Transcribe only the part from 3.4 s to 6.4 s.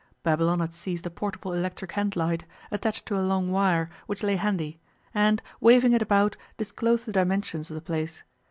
wire, which lay handy, and, waving it about,